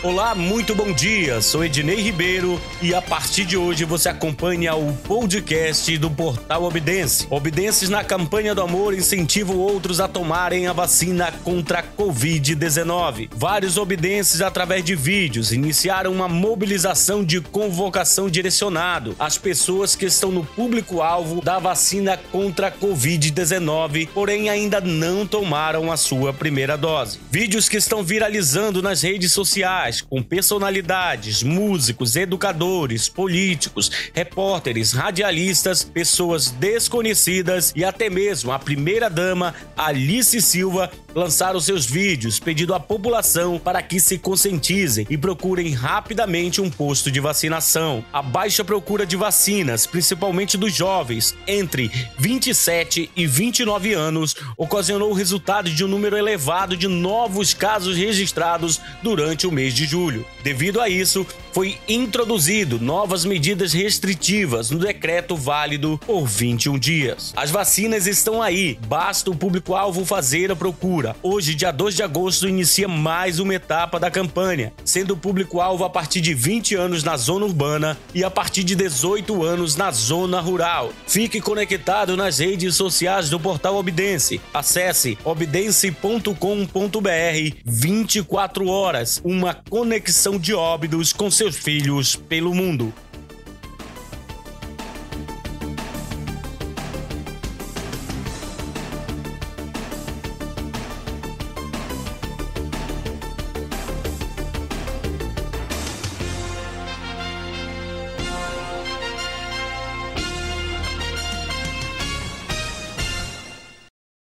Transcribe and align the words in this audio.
Olá, 0.00 0.32
muito 0.32 0.76
bom 0.76 0.92
dia. 0.92 1.40
Sou 1.40 1.64
Ednei 1.64 2.00
Ribeiro 2.00 2.60
e 2.80 2.94
a 2.94 3.02
partir 3.02 3.44
de 3.44 3.56
hoje 3.56 3.84
você 3.84 4.08
acompanha 4.08 4.72
o 4.76 4.92
podcast 4.98 5.98
do 5.98 6.08
Portal 6.08 6.62
Obdense. 6.62 7.26
Obdenses 7.28 7.88
na 7.88 8.04
campanha 8.04 8.54
do 8.54 8.62
amor 8.62 8.94
incentivam 8.94 9.56
outros 9.56 9.98
a 9.98 10.06
tomarem 10.06 10.68
a 10.68 10.72
vacina 10.72 11.32
contra 11.42 11.80
a 11.80 11.82
Covid-19. 11.82 13.28
Vários 13.34 13.76
obdenses, 13.76 14.40
através 14.40 14.84
de 14.84 14.94
vídeos, 14.94 15.52
iniciaram 15.52 16.12
uma 16.12 16.28
mobilização 16.28 17.24
de 17.24 17.40
convocação 17.40 18.30
direcionado 18.30 19.16
às 19.18 19.36
pessoas 19.36 19.96
que 19.96 20.06
estão 20.06 20.30
no 20.30 20.44
público-alvo 20.44 21.40
da 21.40 21.58
vacina 21.58 22.16
contra 22.30 22.68
a 22.68 22.72
Covid-19, 22.72 24.10
porém 24.14 24.48
ainda 24.48 24.80
não 24.80 25.26
tomaram 25.26 25.90
a 25.90 25.96
sua 25.96 26.32
primeira 26.32 26.78
dose. 26.78 27.18
Vídeos 27.32 27.68
que 27.68 27.78
estão 27.78 28.04
viralizando 28.04 28.80
nas 28.80 29.02
redes 29.02 29.32
sociais 29.32 29.87
com 30.08 30.22
personalidades, 30.22 31.42
músicos, 31.42 32.14
educadores, 32.14 33.08
políticos, 33.08 33.90
repórteres, 34.12 34.92
radialistas, 34.92 35.82
pessoas 35.82 36.50
desconhecidas 36.50 37.72
e 37.74 37.84
até 37.84 38.10
mesmo 38.10 38.52
a 38.52 38.58
primeira-dama 38.58 39.54
Alice 39.76 40.40
Silva 40.42 40.90
lançaram 41.14 41.58
seus 41.58 41.86
vídeos 41.86 42.38
pedindo 42.38 42.74
à 42.74 42.80
população 42.80 43.58
para 43.58 43.82
que 43.82 43.98
se 43.98 44.18
conscientizem 44.18 45.06
e 45.10 45.16
procurem 45.16 45.72
rapidamente 45.72 46.60
um 46.60 46.70
posto 46.70 47.10
de 47.10 47.18
vacinação. 47.18 48.04
A 48.12 48.22
baixa 48.22 48.64
procura 48.64 49.04
de 49.04 49.16
vacinas, 49.16 49.86
principalmente 49.86 50.56
dos 50.56 50.74
jovens 50.74 51.34
entre 51.46 51.90
27 52.18 53.10
e 53.16 53.26
29 53.26 53.94
anos, 53.94 54.36
ocasionou 54.56 55.10
o 55.10 55.14
resultado 55.14 55.70
de 55.70 55.84
um 55.84 55.88
número 55.88 56.16
elevado 56.16 56.76
de 56.76 56.86
novos 56.86 57.54
casos 57.54 57.96
registrados 57.96 58.80
durante 59.02 59.46
o 59.46 59.52
mês 59.52 59.74
de 59.78 59.86
julho. 59.86 60.26
Devido 60.42 60.80
a 60.80 60.88
isso, 60.88 61.26
foi 61.52 61.78
introduzido 61.88 62.78
novas 62.80 63.24
medidas 63.24 63.72
restritivas 63.72 64.70
no 64.70 64.78
decreto 64.78 65.36
válido 65.36 65.98
por 66.06 66.26
21 66.26 66.78
dias. 66.78 67.32
As 67.36 67.50
vacinas 67.50 68.06
estão 68.06 68.42
aí, 68.42 68.78
basta 68.86 69.30
o 69.30 69.36
público-alvo 69.36 70.04
fazer 70.04 70.50
a 70.50 70.56
procura. 70.56 71.16
Hoje, 71.22 71.54
dia 71.54 71.70
2 71.70 71.96
de 71.96 72.02
agosto, 72.02 72.48
inicia 72.48 72.88
mais 72.88 73.38
uma 73.38 73.54
etapa 73.54 73.98
da 73.98 74.10
campanha, 74.10 74.72
sendo 74.84 75.14
o 75.14 75.16
público-alvo 75.16 75.84
a 75.84 75.90
partir 75.90 76.20
de 76.20 76.34
20 76.34 76.74
anos 76.74 77.02
na 77.02 77.16
zona 77.16 77.46
urbana 77.46 77.98
e 78.14 78.22
a 78.22 78.30
partir 78.30 78.64
de 78.64 78.74
18 78.74 79.42
anos 79.42 79.76
na 79.76 79.90
zona 79.90 80.40
rural. 80.40 80.92
Fique 81.06 81.40
conectado 81.40 82.16
nas 82.16 82.38
redes 82.38 82.74
sociais 82.74 83.30
do 83.30 83.40
portal 83.40 83.76
Obdense. 83.76 84.40
Acesse 84.52 85.18
obdense.com.br 85.24 86.38
24 87.64 88.68
horas, 88.68 89.20
uma 89.24 89.58
conexão 89.68 90.38
de 90.38 90.54
óbidos 90.54 91.12
com 91.12 91.30
seus 91.30 91.56
filhos 91.56 92.16
pelo 92.16 92.54
mundo. 92.54 92.92